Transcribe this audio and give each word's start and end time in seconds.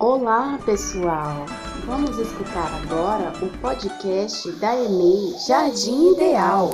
Olá, 0.00 0.56
pessoal! 0.64 1.44
Vamos 1.84 2.16
escutar 2.18 2.72
agora 2.84 3.32
o 3.44 3.48
podcast 3.58 4.52
da 4.52 4.72
EMEI 4.76 5.36
Jardim 5.44 6.12
Ideal. 6.12 6.70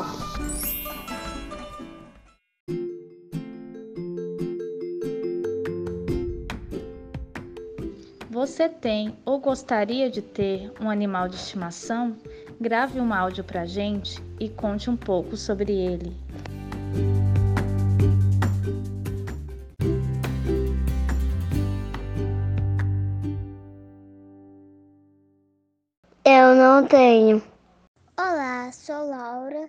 Você 8.28 8.68
tem 8.68 9.16
ou 9.24 9.40
gostaria 9.40 10.10
de 10.10 10.20
ter 10.20 10.70
um 10.78 10.90
animal 10.90 11.26
de 11.26 11.36
estimação? 11.36 12.18
Grave 12.60 13.00
um 13.00 13.14
áudio 13.14 13.42
pra 13.42 13.64
gente 13.64 14.22
e 14.38 14.50
conte 14.50 14.90
um 14.90 14.96
pouco 14.98 15.34
sobre 15.34 15.72
ele. 15.72 16.14
Eu 26.54 26.58
não 26.58 26.86
tenho. 26.86 27.42
Olá, 28.16 28.70
sou 28.70 29.08
Laura 29.08 29.68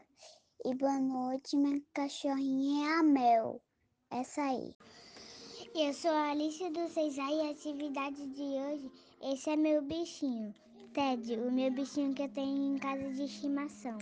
e 0.63 0.75
boa 0.75 0.99
noite. 0.99 1.57
Minha 1.57 1.81
cachorrinha 1.95 2.87
é 2.87 2.99
a 2.99 3.01
Mel. 3.01 3.59
Essa 4.11 4.43
aí. 4.43 4.71
Eu 5.73 5.91
sou 5.95 6.11
a 6.11 6.29
Alice 6.29 6.69
do 6.69 6.87
Seisá 6.87 7.23
e 7.31 7.41
a 7.41 7.49
atividade 7.49 8.27
de 8.27 8.43
hoje, 8.43 8.91
esse 9.19 9.49
é 9.49 9.55
meu 9.55 9.81
bichinho, 9.81 10.53
Ted, 10.93 11.33
o 11.39 11.51
meu 11.51 11.71
bichinho 11.71 12.13
que 12.13 12.21
eu 12.21 12.29
tenho 12.29 12.75
em 12.75 12.77
casa 12.77 13.09
de 13.09 13.23
estimação. 13.23 13.97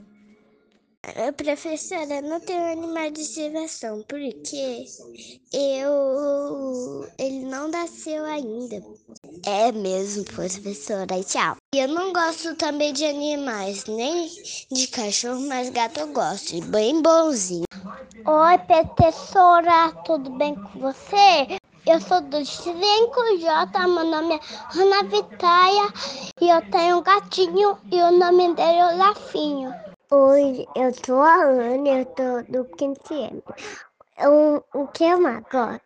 Professora, 1.37 2.15
eu 2.15 2.21
não 2.23 2.41
tenho 2.41 2.69
animal 2.69 3.11
de 3.11 3.21
estimação, 3.21 4.03
porque 4.09 4.83
eu 5.53 7.09
ele 7.17 7.45
não 7.45 7.69
nasceu 7.69 8.25
ainda. 8.25 8.83
É 9.45 9.73
mesmo, 9.73 10.23
professora. 10.23 11.21
Tchau. 11.21 11.57
Eu 11.75 11.89
não 11.89 12.13
gosto 12.13 12.55
também 12.55 12.93
de 12.93 13.05
animais, 13.05 13.83
nem 13.85 14.29
de 14.71 14.87
cachorro, 14.87 15.41
mas 15.49 15.69
gato 15.69 15.99
eu 15.99 16.07
gosto. 16.13 16.61
Bem 16.67 17.01
bonzinho. 17.01 17.65
Oi, 18.25 18.57
professora, 18.59 19.91
tudo 20.05 20.29
bem 20.29 20.55
com 20.55 20.79
você? 20.79 21.59
Eu 21.85 21.99
sou 21.99 22.21
do 22.21 22.37
5J, 22.37 23.87
meu 23.87 24.05
nome 24.05 24.35
é 24.35 24.79
Ana 24.79 25.03
Vitória 25.09 25.93
e 26.39 26.49
eu 26.49 26.61
tenho 26.71 26.99
um 26.99 27.01
gatinho 27.01 27.77
e 27.91 28.01
o 28.01 28.11
nome 28.17 28.55
dele 28.55 28.77
é 28.77 28.95
Lafinho. 28.95 29.75
Oi, 30.09 30.65
eu 30.73 30.93
sou 31.05 31.21
a 31.21 31.35
Ana, 31.35 31.89
eu 31.89 32.05
tô 32.05 32.43
do 32.49 32.63
quinto 32.77 33.13
ano. 33.13 33.43
O, 34.73 34.83
o 34.83 34.87
que 34.87 35.03
é 35.03 35.13
uma 35.13 35.41
gota? 35.41 35.81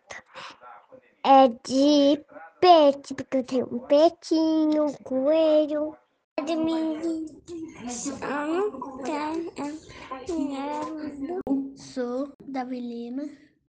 É 1.30 1.46
de 1.46 2.24
pet, 2.58 3.12
porque 3.12 3.36
eu 3.36 3.44
tenho 3.44 3.68
um 3.70 3.80
petinho, 3.80 4.86
um 4.86 4.92
coelho. 5.04 5.94
É 6.38 6.42
de 6.42 6.56
mim. 6.56 7.26
Sou 11.76 12.32
Davi 12.46 12.80
Lima, 12.80 13.24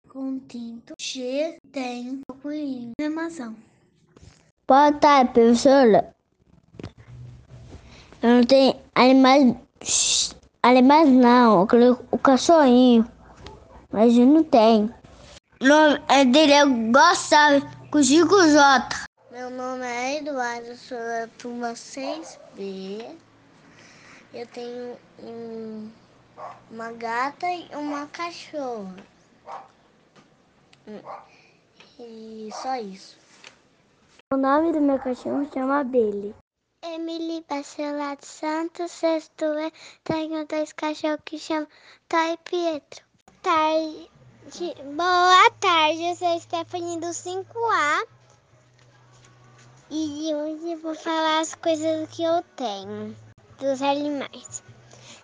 com 0.08 0.38
tinto, 0.48 0.94
cheio, 0.98 1.58
tenho 1.70 2.22
coelhinho, 2.40 2.94
maçã. 3.14 3.54
Boa 4.66 4.90
tarde, 4.92 5.34
professora. 5.34 6.16
Eu 8.22 8.36
não 8.36 8.44
tenho 8.44 8.74
animais. 8.94 10.34
Animais 10.62 11.10
não, 11.10 11.66
o 12.10 12.18
cachorrinho. 12.18 13.06
Mas 13.92 14.16
eu 14.16 14.24
não 14.24 14.42
tenho. 14.44 14.99
O 15.62 15.66
nome 15.66 16.02
é 16.08 16.24
dele 16.24 16.54
é 16.54 16.64
com 17.90 18.02
Chico 18.02 18.34
J. 18.48 19.04
Meu 19.30 19.50
nome 19.50 19.84
é 19.84 20.16
Eduardo, 20.16 20.74
sou 20.74 20.96
da 20.96 21.28
turma 21.36 21.74
6B. 21.74 23.14
Eu 24.32 24.46
tenho 24.46 24.96
um, 25.18 25.90
uma 26.70 26.90
gata 26.92 27.46
e 27.46 27.68
uma 27.74 28.06
cachorra. 28.06 28.96
E 31.98 32.48
só 32.50 32.76
isso. 32.76 33.18
O 34.32 34.38
nome 34.38 34.72
do 34.72 34.80
meu 34.80 34.98
cachorro 34.98 35.46
chama 35.52 35.84
Billy. 35.84 36.34
Emily 36.82 37.44
Bacelar 37.46 38.16
Santos, 38.22 38.90
sexto 38.92 39.44
E, 39.44 39.70
tenho 40.04 40.46
dois 40.46 40.72
cachorros 40.72 41.20
que 41.26 41.38
chamam 41.38 41.68
Toy 42.08 42.32
e 42.32 42.38
Pietro. 42.48 43.04
Boa 44.52 45.50
tarde, 45.60 46.02
eu 46.02 46.16
sou 46.16 46.26
a 46.26 46.40
Stephanie 46.40 46.98
do 46.98 47.06
5A. 47.06 48.04
E 49.88 50.34
hoje 50.34 50.74
vou 50.74 50.92
falar 50.92 51.38
as 51.38 51.54
coisas 51.54 52.08
que 52.10 52.24
eu 52.24 52.42
tenho 52.56 53.16
dos 53.60 53.80
animais. 53.80 54.64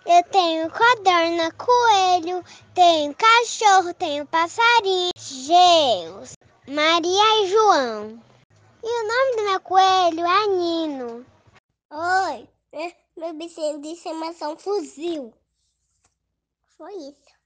Eu 0.05 0.23
tenho 0.31 0.71
codorna, 0.71 1.51
coelho, 1.51 2.41
tenho 2.73 3.13
cachorro, 3.13 3.93
tenho 3.95 4.25
passarinho, 4.27 5.11
Geus, 5.17 6.31
Maria 6.65 7.43
e 7.43 7.47
João. 7.47 8.23
E 8.81 8.87
o 8.87 9.07
nome 9.07 9.35
do 9.35 9.43
meu 9.49 9.59
coelho 9.59 10.25
é 10.25 10.47
Nino. 10.47 11.25
Oi, 11.91 12.47
meu 13.17 13.33
bichinho 13.33 13.81
de 13.81 13.89
estimação 13.89 14.57
fuzil. 14.57 15.33
Foi 16.77 16.93
isso. 16.93 17.36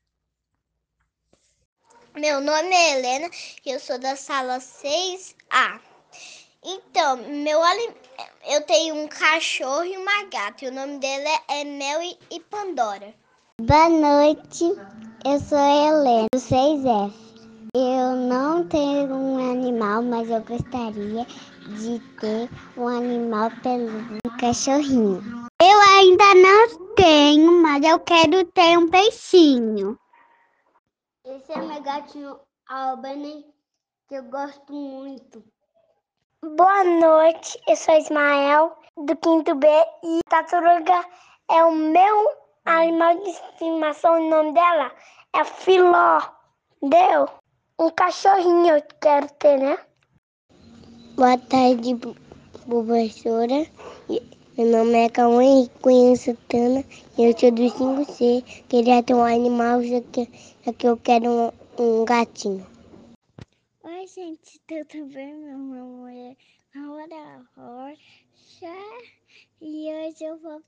Meu 2.15 2.41
nome 2.41 2.75
é 2.75 2.99
Helena 2.99 3.29
e 3.65 3.71
eu 3.71 3.79
sou 3.79 3.97
da 3.97 4.17
sala 4.17 4.59
6A. 4.59 5.79
Então, 6.61 7.15
meu 7.15 7.61
eu 8.49 8.61
tenho 8.63 8.95
um 8.95 9.07
cachorro 9.07 9.85
e 9.85 9.97
uma 9.97 10.25
gata. 10.25 10.65
E 10.65 10.67
o 10.67 10.73
nome 10.73 10.97
dele 10.97 11.29
é 11.47 11.63
Mel 11.63 12.01
e 12.29 12.39
Pandora. 12.41 13.13
Boa 13.61 13.87
noite, 13.87 14.65
eu 15.25 15.39
sou 15.39 15.57
Helena, 15.57 16.27
do 16.33 16.39
6F. 16.39 17.13
Eu 17.73 18.15
não 18.17 18.67
tenho 18.67 19.15
um 19.15 19.51
animal, 19.51 20.03
mas 20.03 20.29
eu 20.29 20.41
gostaria 20.41 21.25
de 21.79 21.99
ter 22.19 22.49
um 22.75 22.87
animal 22.89 23.49
peludo, 23.63 24.17
um 24.25 24.37
cachorrinho. 24.37 25.23
Eu 25.61 25.79
ainda 25.97 26.35
não 26.35 26.93
tenho, 26.95 27.63
mas 27.63 27.81
eu 27.85 27.97
quero 27.99 28.43
ter 28.47 28.77
um 28.77 28.89
peixinho. 28.89 29.97
Esse 31.31 31.53
é 31.53 31.61
meu 31.61 31.81
gatinho 31.81 32.37
Albany, 32.67 33.45
que 34.09 34.15
eu 34.15 34.23
gosto 34.23 34.73
muito. 34.73 35.41
Boa 36.43 36.83
noite, 36.83 37.57
eu 37.69 37.75
sou 37.77 37.95
Ismael, 37.95 38.77
do 38.97 39.15
quinto 39.15 39.55
B, 39.55 39.65
e 40.03 40.19
Taturuga 40.27 41.05
é 41.49 41.63
o 41.63 41.71
meu 41.71 42.35
animal 42.65 43.15
de 43.23 43.29
estimação. 43.29 44.15
O 44.15 44.29
nome 44.29 44.51
dela 44.51 44.91
é 45.31 45.45
Filó. 45.45 46.19
Deu? 46.81 47.29
Um 47.79 47.89
cachorrinho 47.91 48.75
eu 48.75 48.83
quero 49.01 49.31
ter, 49.35 49.57
né? 49.57 49.77
Boa 51.15 51.37
tarde, 51.37 51.95
professora. 52.67 53.65
Meu 54.57 54.65
nome 54.69 54.97
é 54.97 55.09
Cauã 55.09 55.65
Cunha 55.81 56.13
Santana 56.17 56.83
e 57.17 57.23
eu 57.23 57.39
sou 57.39 57.51
do 57.51 57.61
5C. 57.61 58.43
Queria 58.67 59.01
ter 59.01 59.13
um 59.13 59.23
animal, 59.23 59.81
já 59.81 60.01
que, 60.01 60.27
já 60.65 60.73
que 60.73 60.87
eu 60.89 60.97
quero 60.97 61.25
um, 61.29 61.51
um 61.79 62.03
gatinho. 62.03 62.67
Oi, 63.81 64.07
gente, 64.07 64.59
tudo 64.67 65.05
bem? 65.05 65.33
Meu 65.35 65.57
nome 65.57 66.35
é 66.73 66.77
Laura 66.77 67.47
Rocha 67.55 68.75
e 69.61 69.89
hoje 69.89 70.21
eu 70.21 70.37
vou 70.37 70.61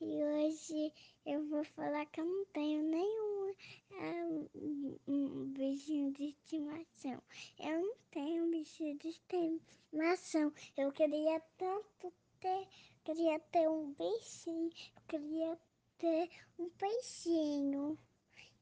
e 0.00 0.24
hoje 0.24 0.92
eu 1.26 1.44
vou 1.48 1.64
falar 1.64 2.06
que 2.06 2.20
eu 2.20 2.26
não 2.26 2.44
tenho 2.52 2.84
nenhum 2.84 3.52
um, 3.98 4.96
um 5.08 5.44
bichinho 5.46 6.12
de 6.12 6.26
estimação. 6.26 7.20
Eu 7.58 7.80
não 7.80 7.94
tenho 8.12 8.48
bichinho 8.48 8.96
de 8.96 9.08
estimação. 9.08 10.52
Eu 10.76 10.92
queria 10.92 11.42
tanto 11.58 12.12
ter, 12.44 12.68
queria 13.04 13.40
ter 13.50 13.66
um 13.70 13.94
eu 13.94 14.70
queria 15.08 15.58
ter 15.96 16.28
um 16.58 16.68
peixinho. 16.68 17.98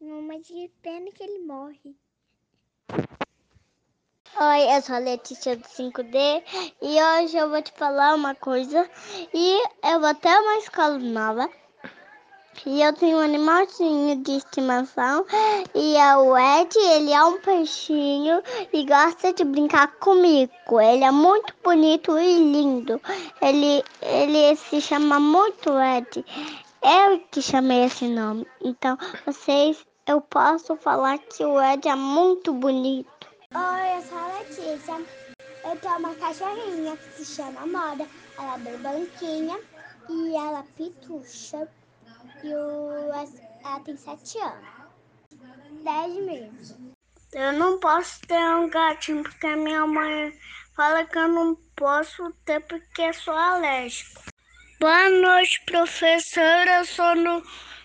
Mas 0.01 0.47
de 0.47 0.71
pena 0.81 1.11
que 1.11 1.23
ele 1.23 1.41
morre. 1.41 1.97
Oi, 4.41 4.77
eu 4.77 4.83
sou 4.83 4.95
a 4.95 4.99
Letícia 4.99 5.57
do 5.57 5.65
5D 5.65 6.45
e 6.81 7.03
hoje 7.03 7.37
eu 7.37 7.51
vou 7.51 7.61
te 7.61 7.73
falar 7.73 8.15
uma 8.15 8.37
coisa. 8.37 8.89
E 9.35 9.63
eu 9.85 9.99
vou 9.99 10.09
até 10.09 10.31
uma 10.41 10.59
escola 10.59 10.99
nova. 10.99 11.51
E 12.65 12.81
eu 12.81 12.93
tenho 12.93 13.19
um 13.19 13.21
animalzinho 13.21 14.17
de 14.23 14.37
estimação 14.37 15.27
e 15.75 15.97
é 15.97 16.17
o 16.17 16.37
Ed, 16.37 16.79
ele 16.79 17.13
é 17.13 17.25
um 17.25 17.41
peixinho 17.41 18.41
e 18.73 18.85
gosta 18.87 19.33
de 19.33 19.43
brincar 19.45 19.89
comigo. 19.99 20.81
Ele 20.81 21.03
é 21.03 21.11
muito 21.11 21.55
bonito 21.65 22.17
e 22.19 22.39
lindo. 22.39 23.01
Ele, 23.41 23.83
ele 24.01 24.55
se 24.57 24.81
chama 24.81 25.19
muito 25.19 25.71
Ed. 25.81 26.25
Eu 26.83 27.19
que 27.31 27.43
chamei 27.43 27.85
esse 27.85 28.07
nome. 28.07 28.47
Então, 28.61 28.97
vocês, 29.27 29.85
eu 30.07 30.21
posso 30.21 30.77
falar 30.77 31.19
que 31.19 31.45
o 31.45 31.61
Ed 31.61 31.89
é 31.89 31.97
muito 31.97 32.53
bonito. 32.53 33.11
Oi, 33.55 33.97
eu 33.97 34.03
sou 34.03 34.19
a 34.19 34.39
Letícia. 34.39 34.95
Eu 35.65 35.77
tenho 35.77 35.99
uma 35.99 36.15
cachorrinha 36.15 36.97
que 36.97 37.25
se 37.25 37.37
chama 37.37 37.67
Moda. 37.67 38.07
Ela 38.39 38.55
é 38.55 38.59
bem 38.59 38.77
branquinha 38.79 39.59
e 40.09 40.37
ela 40.37 40.61
é 40.61 40.65
pitucha. 40.77 41.69
E 42.43 42.55
o, 42.55 42.93
ela 43.65 43.81
tem 43.81 43.97
sete 43.97 44.39
anos. 44.39 44.69
Dez 45.83 46.15
meses. 46.25 46.77
Eu 47.33 47.53
não 47.55 47.81
posso 47.81 48.21
ter 48.27 48.39
um 48.39 48.69
gatinho 48.69 49.23
porque 49.23 49.47
a 49.47 49.57
minha 49.57 49.87
mãe 49.87 50.39
fala 50.77 51.05
que 51.05 51.17
eu 51.17 51.29
não 51.29 51.57
posso 51.77 52.31
ter 52.45 52.61
porque 52.61 53.13
sou 53.13 53.35
alérgico. 53.35 54.23
Boa 54.79 55.09
noite, 55.09 55.63
professora. 55.65 56.79
Eu 56.79 56.85
sou 56.85 57.15
no 57.15 57.43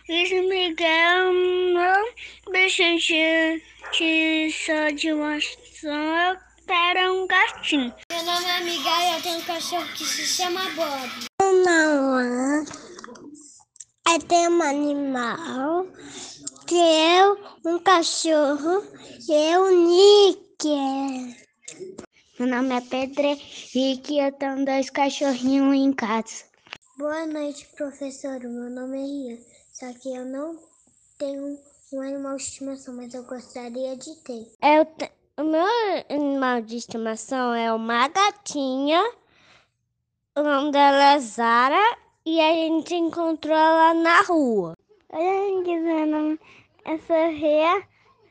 Luiz 0.09 0.31
Miguel. 0.31 1.33
Não 1.73 2.13
deixa 2.51 2.83
de, 2.97 3.63
de 3.97 4.51
só 4.51 4.89
de 4.89 5.13
maçã. 5.13 6.29
Eu 6.29 6.37
quero 6.65 7.13
um 7.13 7.27
gatinho. 7.27 7.93
Meu 8.11 8.23
nome 8.23 8.45
é 8.45 8.59
Miguel 8.61 8.99
e 8.99 9.15
eu 9.15 9.21
tenho 9.21 9.37
um 9.37 9.43
cachorro 9.43 9.87
que 9.93 10.03
se 10.03 10.25
chama 10.25 10.61
Bob. 10.71 11.27
Não, 11.41 12.19
eu 14.09 14.19
tenho 14.19 14.51
um 14.51 14.61
animal 14.61 15.85
que 16.65 16.79
é 16.79 17.29
um 17.65 17.77
cachorro 17.79 18.81
e 19.27 19.33
é 19.33 19.59
o 19.59 19.69
Nick. 19.69 20.65
Meu 22.39 22.47
nome 22.47 22.75
é 22.75 22.81
Pedro 22.81 23.25
Henrique 23.25 24.13
e 24.13 24.19
eu 24.19 24.31
tenho 24.31 24.63
dois 24.65 24.89
cachorrinhos 24.89 25.75
em 25.75 25.91
casa. 25.91 26.45
Boa 26.97 27.25
noite, 27.25 27.67
professor. 27.75 28.39
Meu 28.39 28.69
nome 28.69 28.97
é 28.97 29.05
Rian. 29.05 29.37
Só 29.73 29.93
que 29.99 30.15
eu 30.15 30.25
não 30.25 30.57
tenho 31.17 31.59
um 31.91 32.01
animal 32.01 32.37
de 32.37 32.43
estimação, 32.43 32.95
mas 32.95 33.13
eu 33.13 33.23
gostaria 33.23 33.97
de 33.97 34.15
ter. 34.23 34.51
Eu 34.63 34.85
te... 34.85 35.11
O 35.37 35.43
meu 35.43 35.67
animal 36.09 36.61
de 36.61 36.77
estimação 36.77 37.53
é 37.53 37.71
uma 37.73 38.07
gatinha. 38.07 39.03
O 40.35 40.41
nome 40.41 40.71
dela 40.71 41.13
é 41.13 41.19
Zara 41.19 42.06
e 42.27 42.41
a 42.41 42.51
gente 42.51 42.93
encontrou 42.93 43.55
ela 43.55 43.93
na 43.93 44.21
rua. 44.23 44.73
Oi, 45.13 45.63
meu 45.63 46.05
nome 46.05 46.37
é 46.83 46.97
Sorria, 46.97 47.81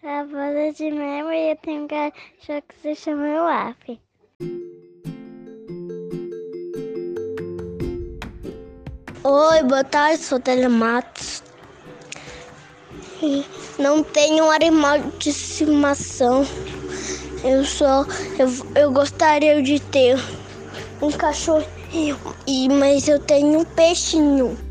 a 0.03 0.23
bola 0.25 0.71
de 0.75 0.91
mel 0.91 1.33
e 1.33 1.53
eu 1.53 1.57
tenho 1.57 1.85
um 1.85 1.89
cachorro 1.89 2.63
que 2.69 2.75
se 2.83 2.95
chama 2.95 3.41
Waf. 3.41 3.99
Oi, 9.25 9.63
boa 9.63 9.85
tarde, 9.85 10.23
sou 10.23 10.39
Telematos. 10.41 11.43
Não 13.79 14.05
tenho 14.05 14.45
um 14.45 14.51
animal 14.51 14.99
de 15.19 15.31
estimação. 15.31 16.45
Eu 17.43 17.65
só. 17.65 18.05
Eu, 18.39 18.83
eu 18.83 18.93
gostaria 18.93 19.63
de 19.63 19.81
ter 19.81 20.19
um 21.01 21.11
cachorrinho, 21.11 21.76
e, 22.47 22.69
mas 22.69 23.09
eu 23.09 23.19
tenho 23.19 23.61
um 23.61 23.65
peixinho. 23.65 24.66